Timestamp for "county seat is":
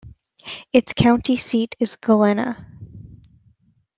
0.93-1.95